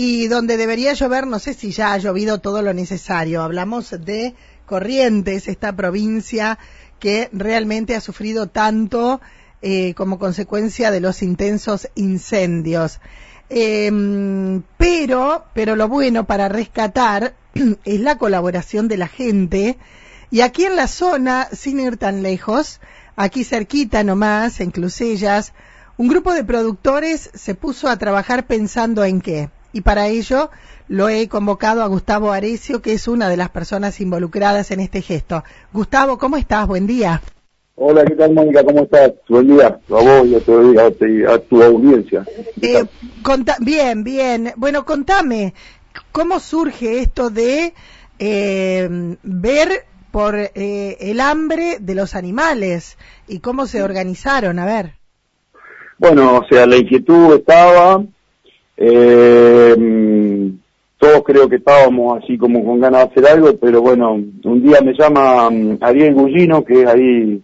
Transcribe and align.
y 0.00 0.28
donde 0.28 0.56
debería 0.56 0.92
llover, 0.92 1.26
no 1.26 1.40
sé 1.40 1.54
si 1.54 1.72
ya 1.72 1.92
ha 1.92 1.98
llovido 1.98 2.38
todo 2.38 2.62
lo 2.62 2.72
necesario. 2.72 3.42
Hablamos 3.42 3.90
de 3.90 4.36
Corrientes, 4.64 5.48
esta 5.48 5.74
provincia 5.74 6.60
que 7.00 7.28
realmente 7.32 7.96
ha 7.96 8.00
sufrido 8.00 8.46
tanto 8.46 9.20
eh, 9.60 9.94
como 9.94 10.20
consecuencia 10.20 10.92
de 10.92 11.00
los 11.00 11.20
intensos 11.20 11.88
incendios. 11.96 13.00
Em, 13.50 14.62
pero, 14.76 15.46
pero 15.52 15.74
lo 15.74 15.88
bueno 15.88 16.28
para 16.28 16.48
rescatar 16.48 17.34
es 17.84 17.98
la 17.98 18.18
colaboración 18.18 18.86
de 18.86 18.98
la 18.98 19.08
gente. 19.08 19.78
Y 20.30 20.42
aquí 20.42 20.64
en 20.64 20.76
la 20.76 20.86
zona, 20.86 21.48
sin 21.52 21.80
ir 21.80 21.96
tan 21.96 22.22
lejos, 22.22 22.80
aquí 23.16 23.42
cerquita 23.42 24.04
nomás, 24.04 24.60
en 24.60 24.70
Clusellas, 24.70 25.54
un 25.96 26.06
grupo 26.06 26.34
de 26.34 26.44
productores 26.44 27.30
se 27.34 27.56
puso 27.56 27.88
a 27.88 27.96
trabajar 27.96 28.46
pensando 28.46 29.02
en 29.02 29.20
qué. 29.20 29.50
Y 29.78 29.80
para 29.80 30.08
ello 30.08 30.50
lo 30.88 31.08
he 31.08 31.28
convocado 31.28 31.84
a 31.84 31.86
Gustavo 31.86 32.32
Arecio, 32.32 32.82
que 32.82 32.94
es 32.94 33.06
una 33.06 33.28
de 33.28 33.36
las 33.36 33.50
personas 33.50 34.00
involucradas 34.00 34.72
en 34.72 34.80
este 34.80 35.02
gesto. 35.02 35.44
Gustavo, 35.72 36.18
¿cómo 36.18 36.36
estás? 36.36 36.66
Buen 36.66 36.88
día. 36.88 37.22
Hola, 37.76 38.04
¿qué 38.04 38.16
tal, 38.16 38.34
Mónica? 38.34 38.64
¿Cómo 38.64 38.80
estás? 38.82 39.12
Buen 39.28 39.46
día 39.46 39.68
a 39.68 39.78
vos 39.88 40.26
y 40.26 40.34
a 40.34 40.40
tu, 40.40 40.80
a 41.30 41.38
tu 41.38 41.62
audiencia. 41.62 42.24
Eh, 42.60 42.86
bien, 43.60 44.02
bien. 44.02 44.52
Bueno, 44.56 44.84
contame, 44.84 45.54
¿cómo 46.10 46.40
surge 46.40 46.98
esto 46.98 47.30
de 47.30 47.72
eh, 48.18 49.16
ver 49.22 49.84
por 50.10 50.34
eh, 50.34 50.96
el 50.98 51.20
hambre 51.20 51.76
de 51.78 51.94
los 51.94 52.16
animales 52.16 52.98
y 53.28 53.38
cómo 53.38 53.68
se 53.68 53.84
organizaron? 53.84 54.58
A 54.58 54.66
ver. 54.66 54.94
Bueno, 55.98 56.38
o 56.38 56.44
sea, 56.48 56.66
la 56.66 56.78
inquietud 56.78 57.36
estaba, 57.36 58.02
todos 60.98 61.22
creo 61.24 61.48
que 61.48 61.56
estábamos 61.56 62.22
así 62.22 62.38
como 62.38 62.64
con 62.64 62.80
ganas 62.80 63.06
de 63.06 63.10
hacer 63.10 63.26
algo, 63.26 63.56
pero 63.56 63.82
bueno, 63.82 64.12
un 64.12 64.62
día 64.62 64.80
me 64.80 64.94
llama 64.94 65.50
mm, 65.50 65.78
Ariel 65.80 66.14
Gullino, 66.14 66.64
que 66.64 66.82
es 66.82 66.86
ahí 66.86 67.42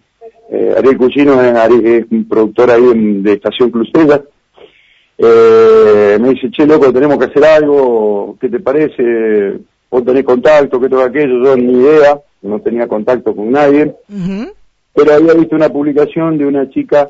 eh, 0.49 0.75
Ariel 0.77 0.97
Cuchino 0.97 1.41
es, 1.41 2.05
un 2.11 2.27
productor 2.27 2.71
ahí 2.71 3.21
de 3.21 3.33
Estación 3.33 3.71
Clusella. 3.71 4.21
Eh, 5.17 6.17
me 6.19 6.29
dice, 6.29 6.51
che, 6.51 6.65
loco, 6.65 6.91
tenemos 6.91 7.17
que 7.17 7.25
hacer 7.25 7.43
algo, 7.43 8.37
¿qué 8.39 8.49
te 8.49 8.59
parece? 8.59 9.59
Vos 9.89 10.03
tenés 10.03 10.23
contacto, 10.23 10.79
que 10.79 10.89
todo 10.89 11.03
aquello, 11.03 11.43
yo 11.43 11.55
ni 11.55 11.73
idea, 11.73 12.19
no 12.41 12.59
tenía 12.59 12.87
contacto 12.87 13.35
con 13.35 13.51
nadie. 13.51 13.95
Pero 14.93 15.13
había 15.13 15.33
visto 15.33 15.55
una 15.55 15.69
publicación 15.69 16.37
de 16.37 16.45
una 16.45 16.69
chica 16.69 17.09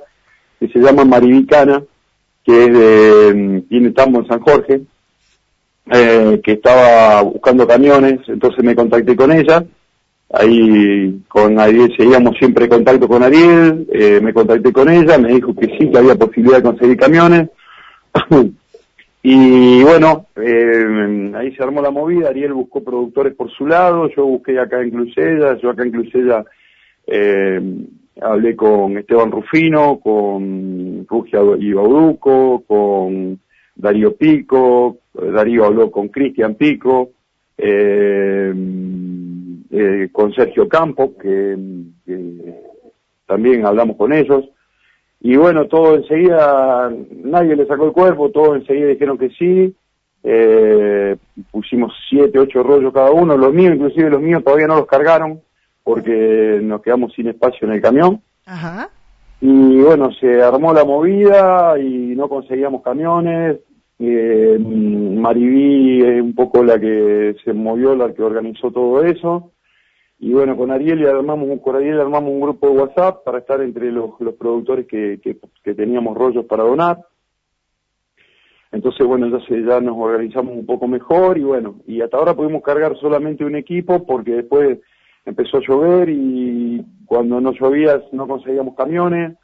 que 0.59 0.67
se 0.69 0.80
llama 0.80 1.03
Marivicana, 1.03 1.83
que 2.45 2.63
es 2.65 2.73
de, 2.73 3.63
tiene 3.67 3.91
tambo 3.91 4.19
en 4.19 4.27
San 4.27 4.39
Jorge, 4.39 4.81
eh, 5.91 6.41
que 6.43 6.52
estaba 6.53 7.21
buscando 7.21 7.67
camiones, 7.67 8.19
entonces 8.27 8.63
me 8.63 8.75
contacté 8.75 9.15
con 9.15 9.31
ella 9.31 9.65
Ahí 10.33 11.21
con 11.27 11.59
Ariel 11.59 11.93
seguíamos 11.95 12.35
siempre 12.37 12.67
contacto 12.67 13.07
con 13.07 13.21
Ariel, 13.21 13.87
eh, 13.93 14.19
me 14.21 14.33
contacté 14.33 14.73
con 14.73 14.89
ella, 14.89 15.17
me 15.17 15.33
dijo 15.33 15.55
que 15.55 15.67
sí, 15.67 15.89
que 15.91 15.97
había 15.97 16.15
posibilidad 16.15 16.57
de 16.57 16.63
conseguir 16.63 16.97
camiones. 16.97 17.49
y 19.23 19.83
bueno, 19.83 20.25
eh, 20.35 21.31
ahí 21.35 21.55
se 21.55 21.63
armó 21.63 21.81
la 21.81 21.91
movida, 21.91 22.30
Ariel 22.30 22.53
buscó 22.53 22.83
productores 22.83 23.35
por 23.35 23.52
su 23.52 23.67
lado, 23.67 24.09
yo 24.15 24.25
busqué 24.25 24.59
acá 24.59 24.81
en 24.81 24.91
Clusella, 24.91 25.57
yo 25.61 25.69
acá 25.69 25.83
en 25.83 25.91
Clusella 25.91 26.43
eh, 27.05 27.61
hablé 28.21 28.55
con 28.55 28.97
Esteban 28.97 29.31
Rufino, 29.31 29.99
con 29.99 31.05
Rugia 31.08 31.39
Ibauduco, 31.59 32.63
con 32.67 33.39
Darío 33.75 34.16
Pico, 34.16 34.97
Darío 35.13 35.66
habló 35.66 35.91
con 35.91 36.08
Cristian 36.09 36.55
Pico, 36.55 37.11
eh, 37.58 38.53
eh, 39.71 40.09
con 40.11 40.33
Sergio 40.33 40.67
Campos, 40.67 41.11
que, 41.21 41.58
también 43.26 43.65
hablamos 43.65 43.98
con 43.98 44.14
ellos. 44.14 44.45
Y 45.20 45.36
bueno, 45.36 45.65
todo 45.67 45.95
enseguida, 45.95 46.93
nadie 47.23 47.55
le 47.55 47.65
sacó 47.65 47.87
el 47.87 47.92
cuerpo, 47.92 48.30
todos 48.30 48.58
enseguida 48.58 48.87
dijeron 48.87 49.17
que 49.17 49.30
sí. 49.30 49.76
Eh, 50.27 51.17
pusimos 51.52 51.93
siete, 52.09 52.39
ocho 52.39 52.64
rollos 52.64 52.93
cada 52.93 53.11
uno, 53.11 53.37
los 53.37 53.53
míos, 53.53 53.76
inclusive 53.76 54.09
los 54.09 54.21
míos 54.21 54.43
todavía 54.43 54.65
no 54.65 54.77
los 54.77 54.87
cargaron 54.87 55.42
porque 55.85 56.59
nos 56.63 56.81
quedamos 56.81 57.13
sin 57.13 57.27
espacio 57.27 57.67
en 57.67 57.75
el 57.75 57.81
camión. 57.81 58.19
Y 59.39 59.77
bueno, 59.81 60.11
se 60.13 60.41
armó 60.41 60.73
la 60.73 60.83
movida 60.83 61.79
y 61.79 62.15
no 62.15 62.27
conseguíamos 62.27 62.81
camiones. 62.81 63.59
Eh, 63.99 64.57
Mariví 64.59 66.01
es 66.01 66.23
un 66.23 66.33
poco 66.33 66.63
la 66.63 66.79
que 66.79 67.35
se 67.45 67.53
movió, 67.53 67.95
la 67.95 68.11
que 68.15 68.23
organizó 68.23 68.71
todo 68.71 69.03
eso. 69.03 69.51
Y 70.17 70.33
bueno, 70.33 70.57
con 70.57 70.71
Ariel 70.71 71.07
armamos, 71.07 71.59
con 71.61 71.75
Ariel 71.75 72.02
armamos 72.02 72.31
un 72.31 72.41
grupo 72.41 72.67
de 72.67 72.77
WhatsApp 72.77 73.23
para 73.23 73.37
estar 73.37 73.61
entre 73.61 73.91
los, 73.91 74.09
productores 74.39 74.87
que, 74.87 75.21
que, 75.21 75.75
teníamos 75.75 76.17
rollos 76.17 76.45
para 76.45 76.63
donar. 76.63 76.97
Entonces, 78.71 79.05
bueno, 79.05 79.27
ya, 79.27 79.55
ya 79.55 79.79
nos 79.81 79.95
organizamos 79.95 80.55
un 80.55 80.65
poco 80.65 80.87
mejor 80.87 81.37
y 81.37 81.43
bueno, 81.43 81.75
y 81.85 82.02
hasta 82.02 82.17
ahora 82.17 82.33
pudimos 82.33 82.63
cargar 82.63 82.97
solamente 82.97 83.45
un 83.45 83.55
equipo 83.55 84.03
porque 84.03 84.31
después 84.31 84.79
empezó 85.25 85.58
a 85.58 85.61
llover 85.67 86.09
y 86.09 86.86
cuando 87.05 87.41
no 87.41 87.52
llovía 87.52 88.02
no 88.11 88.27
conseguíamos 88.27 88.75
camiones 88.75 89.37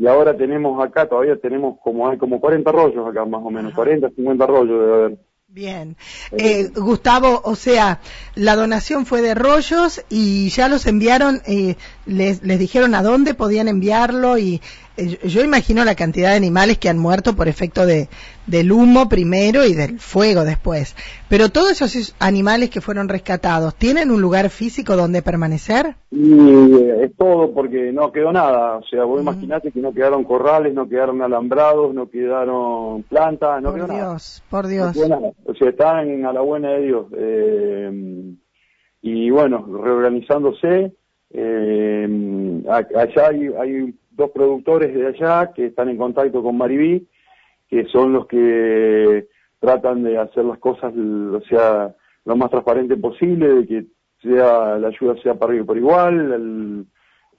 y 0.00 0.06
ahora 0.06 0.34
tenemos 0.34 0.82
acá, 0.82 1.06
todavía 1.06 1.36
tenemos 1.36 1.76
como, 1.84 2.08
hay 2.08 2.16
como 2.16 2.40
40 2.40 2.72
rollos 2.72 3.06
acá 3.06 3.26
más 3.26 3.42
o 3.44 3.50
menos, 3.50 3.74
40, 3.74 4.08
50 4.08 4.46
rollos 4.46 4.80
debe 4.80 4.94
haber. 4.94 5.18
Bien. 5.46 5.96
Eh, 6.30 6.70
Gustavo, 6.74 7.42
o 7.44 7.54
sea, 7.54 8.00
la 8.34 8.56
donación 8.56 9.04
fue 9.04 9.20
de 9.20 9.34
rollos 9.34 10.02
y 10.08 10.48
ya 10.48 10.68
los 10.68 10.86
enviaron, 10.86 11.42
eh, 11.46 11.74
les, 12.06 12.42
les 12.42 12.58
dijeron 12.58 12.94
a 12.94 13.02
dónde 13.02 13.34
podían 13.34 13.68
enviarlo 13.68 14.38
y 14.38 14.54
eh, 14.54 14.60
yo 15.06 15.42
imagino 15.42 15.84
la 15.84 15.94
cantidad 15.94 16.30
de 16.30 16.36
animales 16.36 16.78
que 16.78 16.88
han 16.88 16.98
muerto 16.98 17.34
por 17.34 17.48
efecto 17.48 17.86
de, 17.86 18.08
del 18.46 18.72
humo 18.72 19.08
primero 19.08 19.64
y 19.64 19.74
del 19.74 19.98
fuego 19.98 20.44
después. 20.44 20.96
Pero 21.28 21.48
todos 21.48 21.70
esos 21.70 22.14
animales 22.18 22.70
que 22.70 22.80
fueron 22.80 23.08
rescatados, 23.08 23.74
¿tienen 23.74 24.10
un 24.10 24.20
lugar 24.20 24.50
físico 24.50 24.96
donde 24.96 25.22
permanecer? 25.22 25.94
Y 26.10 26.32
eh, 26.32 27.04
es 27.04 27.16
todo 27.16 27.52
porque 27.54 27.92
no 27.92 28.12
quedó 28.12 28.32
nada. 28.32 28.76
O 28.76 28.84
sea, 28.84 29.04
vos 29.04 29.20
imaginate 29.20 29.70
que 29.70 29.80
no 29.80 29.92
quedaron 29.92 30.24
corrales, 30.24 30.74
no 30.74 30.88
quedaron 30.88 31.22
alambrados, 31.22 31.94
no 31.94 32.10
quedaron 32.10 33.02
plantas, 33.04 33.62
no 33.62 33.70
por 33.70 33.86
quedó 33.86 33.94
Dios, 33.94 34.42
Por 34.50 34.66
Dios, 34.66 34.96
O 35.44 35.54
sea, 35.54 35.68
están 35.68 36.24
a 36.24 36.32
la 36.32 36.40
buena 36.40 36.70
de 36.70 36.82
Dios. 36.82 37.06
Eh, 37.16 38.34
y 39.02 39.30
bueno, 39.30 39.66
reorganizándose. 39.82 40.92
Eh, 41.32 42.62
allá 42.68 43.28
hay, 43.28 43.46
hay 43.56 43.94
dos 44.20 44.30
productores 44.30 44.94
de 44.94 45.06
allá 45.06 45.52
que 45.52 45.66
están 45.66 45.88
en 45.88 45.96
contacto 45.96 46.42
con 46.42 46.56
Maribí, 46.56 47.06
que 47.68 47.86
son 47.86 48.12
los 48.12 48.26
que 48.26 49.26
tratan 49.58 50.02
de 50.02 50.18
hacer 50.18 50.44
las 50.44 50.58
cosas, 50.58 50.92
o 50.94 51.40
sea, 51.48 51.94
lo 52.24 52.36
más 52.36 52.50
transparente 52.50 52.96
posible, 52.96 53.48
de 53.54 53.66
que 53.66 53.84
sea 54.22 54.78
la 54.78 54.88
ayuda 54.88 55.20
sea 55.22 55.34
para 55.34 55.64
por 55.64 55.76
igual, 55.76 56.86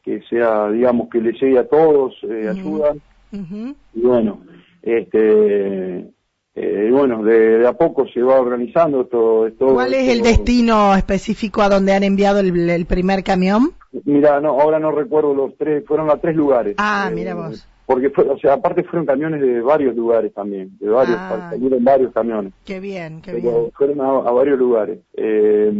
que 0.03 0.21
sea, 0.23 0.69
digamos, 0.71 1.09
que 1.09 1.21
le 1.21 1.33
llegue 1.33 1.59
a 1.59 1.67
todos 1.67 2.15
eh, 2.23 2.49
ayuda. 2.49 2.95
Y 3.31 4.01
bueno, 4.01 4.41
este, 4.81 6.10
eh, 6.53 6.89
bueno, 6.91 7.23
de, 7.23 7.66
a 7.66 7.73
poco 7.73 8.06
se 8.07 8.22
va 8.22 8.39
organizando 8.39 9.06
todo. 9.06 9.47
esto 9.47 9.67
¿Cuál 9.67 9.94
es 9.94 10.09
el 10.09 10.22
destino 10.22 10.94
específico 10.95 11.62
a 11.62 11.69
donde 11.69 11.94
han 11.94 12.03
enviado 12.03 12.39
el 12.39 12.85
primer 12.85 13.23
camión? 13.23 13.73
Mira, 14.06 14.39
no, 14.39 14.59
ahora 14.59 14.79
no 14.79 14.91
recuerdo 14.91 15.34
los 15.34 15.57
tres, 15.57 15.84
fueron 15.85 16.09
a 16.09 16.17
tres 16.17 16.35
lugares. 16.35 16.75
Ah, 16.78 17.09
eh, 17.09 17.16
mira 17.16 17.35
vos. 17.35 17.67
Porque, 17.85 18.09
fue, 18.09 18.23
o 18.25 18.38
sea, 18.38 18.53
aparte 18.53 18.84
fueron 18.84 19.06
camiones 19.06 19.41
de 19.41 19.59
varios 19.61 19.95
lugares 19.95 20.34
también, 20.34 20.78
de 20.79 20.90
varios, 20.90 21.17
ah, 21.19 21.50
salieron 21.51 21.84
varios 21.84 22.13
camiones. 22.13 22.53
Qué 22.63 22.79
bien, 22.79 23.22
qué 23.22 23.34
Pero 23.34 23.61
bien. 23.64 23.72
Fueron 23.73 24.02
a, 24.02 24.31
varios 24.31 24.58
lugares. 24.58 24.99
Eh, 25.14 25.73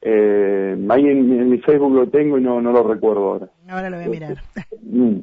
eh, 0.00 0.86
ahí 0.88 1.06
en, 1.06 1.50
mi 1.50 1.58
Facebook 1.58 1.94
lo 1.94 2.08
tengo 2.08 2.38
y 2.38 2.42
no, 2.42 2.60
no 2.60 2.72
lo 2.72 2.82
recuerdo 2.82 3.28
ahora. 3.28 3.48
Ahora 3.68 3.90
lo 3.90 3.96
voy 3.96 4.06
a 4.06 4.08
mirar. 4.08 4.42
Mm. 4.82 5.18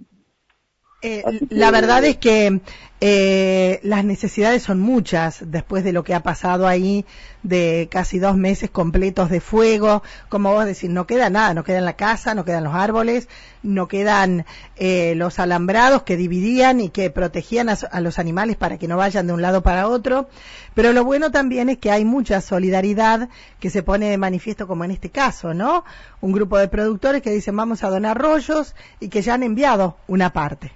Eh, 1.02 1.24
la 1.50 1.70
verdad 1.72 2.04
es 2.06 2.18
que 2.18 2.62
eh, 3.08 3.80
las 3.84 4.04
necesidades 4.04 4.64
son 4.64 4.80
muchas 4.80 5.44
después 5.52 5.84
de 5.84 5.94
lo 5.94 6.04
que 6.04 6.16
ha 6.16 6.24
pasado 6.24 6.66
ahí 6.66 7.06
de 7.44 7.88
casi 7.92 8.18
dos 8.18 8.36
meses 8.36 8.72
completos 8.72 9.30
de 9.30 9.42
fuego. 9.42 10.02
Como 10.28 10.52
vos 10.52 10.66
decís, 10.66 10.90
no 10.90 11.06
queda 11.06 11.30
nada, 11.30 11.54
no 11.54 11.64
queda 11.64 11.78
en 11.78 11.86
la 11.86 11.98
casa, 11.98 12.34
no 12.34 12.46
quedan 12.46 12.64
los 12.64 12.74
árboles, 12.74 13.30
no 13.62 13.88
quedan 13.88 14.48
eh, 14.76 15.14
los 15.18 15.38
alambrados 15.38 16.02
que 16.02 16.18
dividían 16.18 16.82
y 16.82 16.90
que 16.90 17.12
protegían 17.12 17.70
a, 17.70 17.74
a, 17.74 18.02
los 18.02 18.18
animales 18.18 18.56
para 18.56 18.80
que 18.80 18.88
no 18.88 18.98
vayan 18.98 19.28
de 19.28 19.34
un 19.34 19.42
lado 19.44 19.62
para 19.62 19.88
otro. 19.88 20.28
Pero 20.74 20.92
lo 20.92 21.04
bueno 21.04 21.30
también 21.30 21.70
es 21.70 21.78
que 21.78 21.92
hay 21.92 22.06
mucha 22.06 22.42
solidaridad 22.42 23.30
que 23.60 23.70
se 23.70 23.84
pone 23.84 24.10
de 24.10 24.18
manifiesto 24.18 24.66
como 24.66 24.84
en 24.84 24.90
este 24.90 25.12
caso, 25.12 25.54
¿no? 25.54 25.86
Un 26.22 26.32
grupo 26.32 26.58
de 26.58 26.70
productores 26.70 27.22
que 27.22 27.30
dicen 27.30 27.56
vamos 27.56 27.84
a 27.84 27.90
donar 27.90 28.18
rollos 28.18 28.74
y 29.00 29.10
que 29.10 29.22
ya 29.22 29.36
han 29.36 29.44
enviado 29.44 29.96
una 30.08 30.34
parte. 30.34 30.72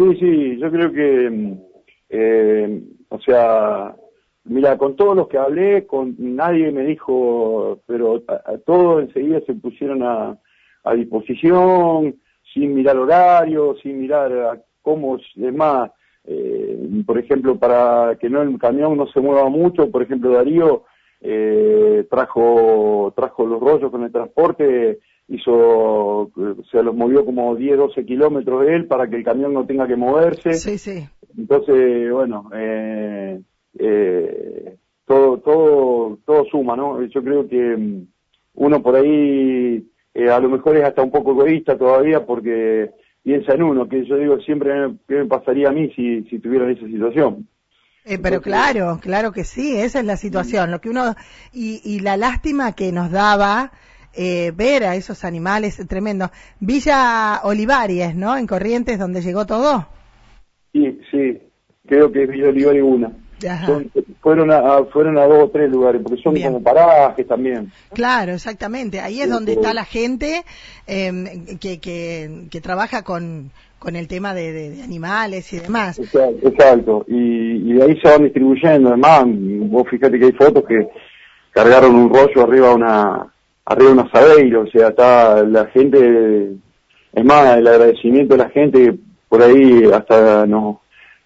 Sí, 0.00 0.16
sí, 0.18 0.56
yo 0.58 0.70
creo 0.70 0.90
que, 0.92 1.28
mm, 1.30 1.58
eh, 2.08 2.82
o 3.10 3.20
sea, 3.20 3.94
mira, 4.44 4.78
con 4.78 4.96
todos 4.96 5.14
los 5.14 5.28
que 5.28 5.36
hablé, 5.36 5.86
con 5.86 6.14
nadie 6.18 6.72
me 6.72 6.86
dijo, 6.86 7.82
pero 7.84 8.22
todos 8.64 9.02
enseguida 9.02 9.42
se 9.42 9.52
pusieron 9.54 10.02
a, 10.02 10.38
a 10.84 10.94
disposición, 10.94 12.16
sin 12.54 12.74
mirar 12.74 12.96
horario, 12.96 13.74
sin 13.82 14.00
mirar 14.00 14.32
a 14.32 14.62
cómo, 14.80 15.16
es 15.16 15.24
eh, 16.24 17.02
por 17.04 17.18
ejemplo, 17.18 17.58
para 17.58 18.16
que 18.18 18.30
no 18.30 18.40
el 18.40 18.58
camión 18.58 18.96
no 18.96 19.06
se 19.08 19.20
mueva 19.20 19.50
mucho, 19.50 19.90
por 19.90 20.02
ejemplo, 20.02 20.30
Darío 20.30 20.84
eh, 21.20 22.06
trajo 22.08 23.12
trajo 23.14 23.44
los 23.44 23.60
rollos 23.60 23.90
con 23.90 24.04
el 24.04 24.12
transporte, 24.12 25.00
hizo, 25.30 26.30
se 26.70 26.82
los 26.82 26.94
movió 26.94 27.24
como 27.24 27.54
10, 27.54 27.78
12 27.78 28.04
kilómetros 28.04 28.66
de 28.66 28.74
él 28.74 28.86
para 28.86 29.08
que 29.08 29.16
el 29.16 29.24
camión 29.24 29.54
no 29.54 29.64
tenga 29.64 29.86
que 29.86 29.96
moverse. 29.96 30.54
Sí, 30.54 30.76
sí. 30.76 31.08
Entonces, 31.38 32.12
bueno, 32.12 32.50
eh, 32.52 33.40
eh, 33.78 34.76
todo, 35.06 35.38
todo, 35.38 36.18
todo 36.26 36.44
suma, 36.50 36.76
¿no? 36.76 37.02
Yo 37.04 37.22
creo 37.22 37.48
que 37.48 37.76
mm, 37.76 38.06
uno 38.54 38.82
por 38.82 38.96
ahí 38.96 39.86
eh, 40.14 40.30
a 40.30 40.40
lo 40.40 40.48
mejor 40.48 40.76
es 40.76 40.84
hasta 40.84 41.02
un 41.02 41.12
poco 41.12 41.30
egoísta 41.30 41.78
todavía 41.78 42.26
porque 42.26 42.90
piensa 43.22 43.54
en 43.54 43.62
uno, 43.62 43.88
que 43.88 44.04
yo 44.04 44.16
digo 44.16 44.40
siempre 44.40 44.72
qué 45.06 45.14
me 45.14 45.26
pasaría 45.26 45.68
a 45.68 45.72
mí 45.72 45.92
si, 45.94 46.24
si 46.24 46.40
tuviera 46.40 46.68
esa 46.70 46.86
situación. 46.86 47.46
Eh, 48.04 48.18
pero 48.20 48.40
claro, 48.40 48.98
claro 49.00 49.30
que 49.30 49.44
sí, 49.44 49.76
esa 49.76 50.00
es 50.00 50.06
la 50.06 50.16
situación. 50.16 50.72
Lo 50.72 50.80
que 50.80 50.90
uno 50.90 51.14
y, 51.52 51.80
y 51.84 52.00
la 52.00 52.16
lástima 52.16 52.72
que 52.72 52.90
nos 52.90 53.12
daba 53.12 53.70
eh, 54.14 54.52
ver 54.54 54.84
a 54.84 54.96
esos 54.96 55.24
animales 55.24 55.80
tremendos. 55.88 56.30
Villa 56.58 57.40
Olivares, 57.44 58.14
¿no? 58.14 58.36
En 58.36 58.46
Corrientes, 58.46 58.98
donde 58.98 59.22
llegó 59.22 59.46
todo. 59.46 59.86
Sí, 60.72 61.00
sí, 61.10 61.38
creo 61.86 62.12
que 62.12 62.24
es 62.24 62.28
Villa 62.28 62.48
Olivares 62.48 62.82
una 62.84 63.12
fueron, 64.20 64.50
a, 64.50 64.84
fueron 64.84 65.18
a 65.18 65.26
dos 65.26 65.44
o 65.44 65.50
tres 65.50 65.70
lugares, 65.70 66.02
porque 66.02 66.22
son 66.22 66.40
como 66.40 66.62
parajes 66.62 67.26
también. 67.26 67.72
Claro, 67.92 68.32
exactamente. 68.32 69.00
Ahí 69.00 69.20
es 69.20 69.30
donde 69.30 69.52
está 69.52 69.72
la 69.72 69.84
gente 69.84 70.42
em, 70.86 71.56
que, 71.58 71.80
que, 71.80 72.46
que, 72.50 72.60
trabaja 72.60 73.02
con, 73.02 73.50
con 73.78 73.96
el 73.96 74.08
tema 74.08 74.34
de, 74.34 74.80
animales 74.82 75.52
y 75.52 75.58
demás. 75.58 75.98
Exacto, 75.98 77.04
Y, 77.08 77.70
y, 77.70 77.72
de 77.74 77.82
ahí 77.82 78.00
se 78.00 78.08
van 78.08 78.24
distribuyendo. 78.24 78.88
Además, 78.90 79.24
vos 79.26 79.88
fíjate 79.88 80.18
que 80.18 80.26
hay 80.26 80.32
fotos 80.32 80.64
que 80.66 80.88
cargaron 81.52 81.94
un 81.94 82.12
rollo 82.12 82.42
arriba 82.42 82.74
una 82.74 83.32
arriba 83.64 83.92
un 83.92 84.00
asadeiro, 84.00 84.62
o 84.62 84.66
sea, 84.66 84.88
está 84.88 85.42
la 85.44 85.66
gente, 85.66 86.52
es 87.12 87.24
más, 87.24 87.56
el 87.56 87.66
agradecimiento 87.66 88.34
de 88.34 88.42
la 88.42 88.50
gente, 88.50 88.94
por 89.28 89.42
ahí 89.42 89.84
hasta 89.92 90.46
nos 90.46 90.78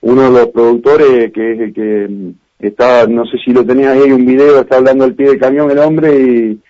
uno 0.02 0.30
de 0.30 0.30
los 0.30 0.48
productores 0.48 1.32
que, 1.32 1.72
que, 1.74 2.34
está, 2.58 3.06
no 3.06 3.24
sé 3.24 3.38
si 3.42 3.52
lo 3.52 3.64
tenías 3.64 3.96
ahí, 3.96 4.12
un 4.12 4.26
video, 4.26 4.60
está 4.60 4.76
hablando 4.76 5.04
al 5.04 5.14
pie 5.14 5.28
del 5.28 5.40
camión 5.40 5.70
el 5.70 5.78
hombre 5.78 6.14
y, 6.14 6.60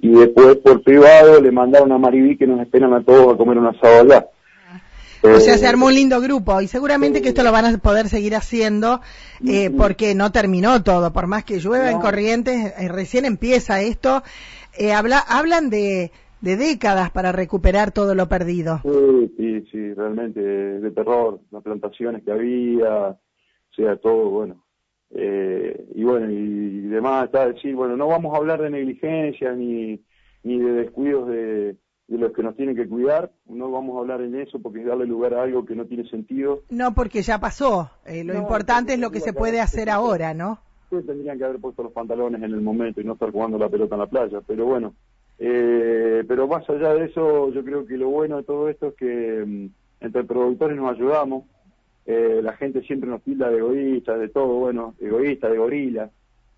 y 0.00 0.10
después 0.10 0.56
por 0.56 0.82
privado 0.82 1.40
le 1.40 1.52
mandaron 1.52 1.92
a 1.92 1.98
Maribí 1.98 2.36
que 2.36 2.46
nos 2.46 2.60
esperan 2.60 2.92
a 2.92 3.02
todos 3.02 3.34
a 3.34 3.36
comer 3.36 3.58
un 3.58 3.68
asado. 3.68 4.28
O 5.22 5.40
sea, 5.40 5.56
se 5.56 5.66
armó 5.66 5.86
un 5.86 5.94
lindo 5.94 6.20
grupo 6.20 6.60
y 6.60 6.66
seguramente 6.66 7.22
que 7.22 7.28
esto 7.28 7.44
lo 7.44 7.52
van 7.52 7.64
a 7.64 7.78
poder 7.78 8.08
seguir 8.08 8.34
haciendo 8.34 9.00
eh, 9.46 9.70
porque 9.70 10.14
no 10.14 10.32
terminó 10.32 10.82
todo, 10.82 11.12
por 11.12 11.28
más 11.28 11.44
que 11.44 11.60
llueva 11.60 11.90
en 11.90 12.00
Corrientes, 12.00 12.74
eh, 12.78 12.88
recién 12.88 13.24
empieza 13.24 13.80
esto. 13.80 14.22
Eh, 14.76 14.92
habla, 14.92 15.18
hablan 15.18 15.70
de, 15.70 16.10
de 16.40 16.56
décadas 16.56 17.10
para 17.10 17.30
recuperar 17.30 17.92
todo 17.92 18.14
lo 18.14 18.28
perdido. 18.28 18.80
Sí, 18.82 19.32
sí, 19.36 19.64
sí, 19.70 19.94
realmente 19.94 20.40
de 20.40 20.90
terror, 20.90 21.40
las 21.50 21.62
plantaciones 21.62 22.22
que 22.24 22.32
había, 22.32 23.08
o 23.10 23.18
sea, 23.74 23.96
todo, 23.96 24.28
bueno. 24.28 24.64
Eh, 25.14 25.86
y 25.94 26.04
bueno, 26.04 26.30
y, 26.30 26.80
demás 26.88 27.26
está 27.26 27.46
decir, 27.46 27.74
bueno, 27.74 27.96
no 27.96 28.08
vamos 28.08 28.34
a 28.34 28.38
hablar 28.38 28.60
de 28.60 28.70
negligencia 28.70 29.52
ni, 29.52 30.00
ni 30.42 30.58
de 30.58 30.72
descuidos 30.72 31.28
de, 31.28 31.76
de 32.12 32.18
los 32.18 32.32
que 32.32 32.42
nos 32.42 32.54
tienen 32.56 32.76
que 32.76 32.86
cuidar, 32.86 33.30
no 33.48 33.70
vamos 33.70 33.96
a 33.96 34.00
hablar 34.00 34.20
en 34.20 34.34
eso 34.38 34.60
porque 34.60 34.80
es 34.80 34.86
darle 34.86 35.06
lugar 35.06 35.32
a 35.32 35.42
algo 35.42 35.64
que 35.64 35.74
no 35.74 35.86
tiene 35.86 36.06
sentido. 36.08 36.62
No, 36.68 36.94
porque 36.94 37.22
ya 37.22 37.38
pasó, 37.38 37.90
eh, 38.04 38.22
lo 38.22 38.34
importante 38.34 38.92
es 38.92 39.00
lo 39.00 39.10
que 39.10 39.20
se 39.20 39.32
puede 39.32 39.60
hacer 39.60 39.88
ahora, 39.88 40.34
¿no? 40.34 40.58
Sí, 40.90 40.96
tendrían 41.06 41.38
que 41.38 41.44
haber 41.44 41.58
puesto 41.58 41.82
los 41.82 41.92
pantalones 41.92 42.42
en 42.42 42.52
el 42.52 42.60
momento 42.60 43.00
y 43.00 43.04
no 43.04 43.14
estar 43.14 43.30
jugando 43.30 43.56
la 43.56 43.70
pelota 43.70 43.94
en 43.94 44.00
la 44.00 44.06
playa, 44.06 44.40
pero 44.46 44.66
bueno, 44.66 44.94
eh, 45.38 46.22
pero 46.28 46.46
más 46.46 46.68
allá 46.68 46.92
de 46.94 47.06
eso, 47.06 47.50
yo 47.50 47.64
creo 47.64 47.86
que 47.86 47.96
lo 47.96 48.10
bueno 48.10 48.36
de 48.36 48.42
todo 48.42 48.68
esto 48.68 48.88
es 48.88 48.94
que 48.94 49.44
mm, 49.46 50.04
entre 50.04 50.24
productores 50.24 50.76
nos 50.76 50.94
ayudamos. 50.94 51.44
Eh, 52.04 52.40
la 52.42 52.52
gente 52.54 52.82
siempre 52.82 53.08
nos 53.08 53.22
tilda 53.22 53.48
de 53.48 53.58
egoístas, 53.58 54.20
de 54.20 54.28
todo, 54.28 54.58
bueno, 54.58 54.94
egoísta, 55.00 55.48
de 55.48 55.56
gorila. 55.56 56.10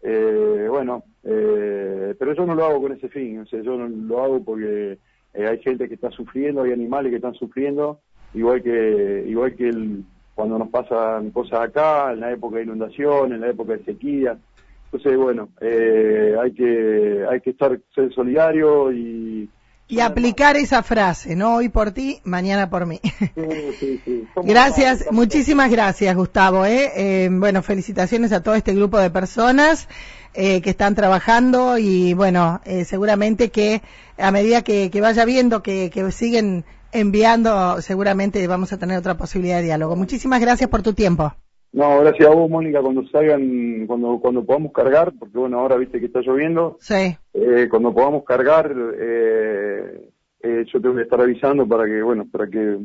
Eh, 0.02 0.66
bueno, 0.68 1.04
eh, 1.22 2.14
pero 2.18 2.34
yo 2.34 2.44
no 2.44 2.54
lo 2.54 2.66
hago 2.66 2.82
con 2.82 2.92
ese 2.92 3.08
fin, 3.08 3.38
o 3.38 3.46
sea, 3.46 3.62
yo 3.62 3.76
no 3.78 3.88
lo 3.88 4.22
hago 4.22 4.44
porque 4.44 4.98
eh, 5.34 5.46
hay 5.46 5.58
gente 5.58 5.88
que 5.88 5.94
está 5.94 6.10
sufriendo, 6.10 6.62
hay 6.62 6.72
animales 6.72 7.10
que 7.10 7.16
están 7.16 7.34
sufriendo, 7.34 8.00
igual 8.32 8.62
que 8.62 9.25
igual 9.26 9.54
que 9.54 9.69
el, 9.69 10.04
cuando 10.34 10.58
nos 10.58 10.69
pasan 10.69 11.31
cosas 11.31 11.60
acá, 11.60 12.12
en 12.12 12.20
la 12.20 12.32
época 12.32 12.56
de 12.56 12.64
inundación, 12.64 13.32
en 13.32 13.40
la 13.40 13.48
época 13.48 13.75
de 13.75 13.84
sequía. 13.84 14.36
Entonces, 14.86 15.19
bueno, 15.19 15.48
eh, 15.60 16.36
hay 16.40 16.52
que 16.52 17.25
hay 17.28 17.40
que 17.40 17.50
estar 17.50 17.78
ser 17.94 18.12
solidario 18.12 18.92
y 18.92 19.48
y 19.86 20.00
aplicar 20.00 20.56
esa 20.56 20.82
frase, 20.82 21.36
no 21.36 21.56
hoy 21.56 21.69
por 21.69 21.92
ti, 21.92 22.20
mañana 22.25 22.70
por 22.70 22.86
mí. 22.86 23.00
gracias, 24.36 25.04
muchísimas 25.10 25.70
gracias, 25.70 26.16
Gustavo. 26.16 26.64
¿eh? 26.64 26.92
¿eh? 26.96 27.28
bueno, 27.31 27.62
felicitaciones 27.62 28.32
a 28.32 28.42
todo 28.42 28.54
este 28.54 28.75
grupo 28.75 28.98
de 28.98 29.10
personas 29.10 29.88
eh, 30.32 30.62
que 30.62 30.70
están 30.70 30.94
trabajando 30.94 31.76
y 31.78 32.14
bueno, 32.14 32.60
eh, 32.64 32.84
seguramente 32.84 33.50
que 33.50 33.82
a 34.16 34.31
medida 34.31 34.62
que, 34.62 34.90
que 34.90 35.00
vaya 35.00 35.25
viendo 35.25 35.62
que, 35.62 35.90
que 35.90 36.10
siguen 36.12 36.64
enviando, 36.92 37.82
seguramente 37.82 38.46
vamos 38.46 38.72
a 38.72 38.78
tener 38.78 38.96
otra 38.98 39.16
posibilidad 39.16 39.58
de 39.58 39.64
diálogo. 39.64 39.96
Muchísimas 39.96 40.40
gracias 40.40 40.70
por 40.70 40.82
tu 40.82 40.94
tiempo. 40.94 41.34
No, 41.74 41.98
gracias 41.98 42.28
a 42.28 42.32
vos, 42.32 42.48
Mónica, 42.48 42.80
cuando 42.80 43.04
salgan, 43.08 43.84
cuando 43.88 44.20
cuando 44.20 44.44
podamos 44.44 44.70
cargar, 44.72 45.12
porque 45.18 45.36
bueno, 45.36 45.58
ahora 45.58 45.76
viste 45.76 45.98
que 45.98 46.06
está 46.06 46.20
lloviendo. 46.20 46.76
Sí. 46.78 47.16
Eh, 47.32 47.66
cuando 47.68 47.92
podamos 47.92 48.22
cargar, 48.22 48.72
eh, 48.96 50.08
eh, 50.40 50.64
yo 50.72 50.80
tengo 50.80 50.94
que 50.94 51.02
estar 51.02 51.20
avisando 51.20 51.66
para 51.66 51.84
que, 51.86 52.00
bueno, 52.00 52.28
para 52.30 52.46
que, 52.46 52.78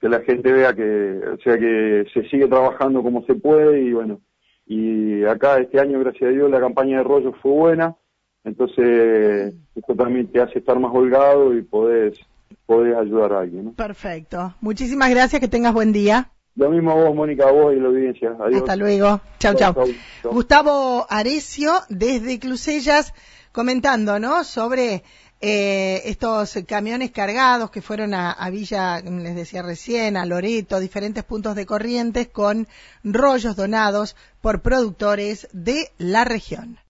que 0.00 0.08
la 0.08 0.20
gente 0.20 0.52
vea 0.52 0.72
que, 0.72 1.18
o 1.34 1.38
sea, 1.38 1.58
que 1.58 2.04
se 2.14 2.28
sigue 2.28 2.46
trabajando 2.46 3.02
como 3.02 3.24
se 3.24 3.34
puede 3.34 3.82
y 3.82 3.92
bueno, 3.92 4.20
y 4.66 5.24
acá 5.24 5.58
este 5.58 5.80
año, 5.80 5.98
gracias 5.98 6.30
a 6.30 6.32
Dios, 6.32 6.48
la 6.48 6.60
campaña 6.60 6.98
de 6.98 7.04
rollo 7.04 7.32
fue 7.42 7.50
buena, 7.50 7.96
entonces 8.44 9.52
esto 9.74 9.94
también 9.96 10.28
te 10.28 10.40
hace 10.40 10.60
estar 10.60 10.78
más 10.78 10.94
holgado 10.94 11.56
y 11.56 11.62
podés, 11.62 12.16
podés 12.66 12.96
ayudar 12.96 13.32
a 13.32 13.40
alguien. 13.40 13.64
¿no? 13.64 13.72
Perfecto. 13.72 14.54
Muchísimas 14.60 15.10
gracias, 15.10 15.40
que 15.40 15.48
tengas 15.48 15.74
buen 15.74 15.92
día. 15.92 16.30
Lo 16.58 16.70
mismo 16.70 16.90
a 16.90 16.94
vos, 16.94 17.14
Mónica, 17.14 17.48
a 17.48 17.52
vos 17.52 17.72
y 17.72 17.78
la 17.78 17.86
audiencia. 17.86 18.34
Adiós. 18.40 18.62
Hasta 18.62 18.74
luego. 18.74 19.20
Chau, 19.38 19.54
chau. 19.54 19.74
Gustavo 20.24 21.06
Arecio, 21.08 21.72
desde 21.88 22.40
Clusellas, 22.40 23.14
comentando, 23.52 24.18
¿no? 24.18 24.42
Sobre 24.42 25.04
eh, 25.40 26.02
estos 26.04 26.58
camiones 26.66 27.12
cargados 27.12 27.70
que 27.70 27.80
fueron 27.80 28.12
a, 28.12 28.32
a, 28.32 28.50
Villa, 28.50 29.00
les 29.00 29.36
decía 29.36 29.62
recién, 29.62 30.16
a 30.16 30.26
Loreto, 30.26 30.80
diferentes 30.80 31.22
puntos 31.22 31.54
de 31.54 31.64
corrientes 31.64 32.26
con 32.26 32.66
rollos 33.04 33.54
donados 33.54 34.16
por 34.40 34.60
productores 34.60 35.46
de 35.52 35.92
la 35.96 36.24
región. 36.24 36.80